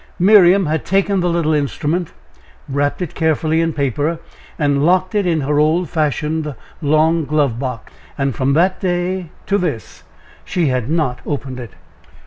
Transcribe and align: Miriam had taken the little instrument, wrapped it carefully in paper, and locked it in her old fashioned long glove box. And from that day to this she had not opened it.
Miriam 0.17 0.65
had 0.65 0.83
taken 0.83 1.19
the 1.19 1.29
little 1.29 1.53
instrument, 1.53 2.11
wrapped 2.67 3.03
it 3.03 3.13
carefully 3.13 3.61
in 3.61 3.71
paper, 3.71 4.17
and 4.57 4.83
locked 4.83 5.13
it 5.13 5.27
in 5.27 5.41
her 5.41 5.59
old 5.59 5.91
fashioned 5.91 6.55
long 6.81 7.23
glove 7.23 7.59
box. 7.59 7.93
And 8.17 8.33
from 8.33 8.53
that 8.53 8.79
day 8.79 9.29
to 9.45 9.59
this 9.59 10.01
she 10.43 10.69
had 10.69 10.89
not 10.89 11.19
opened 11.23 11.59
it. 11.59 11.73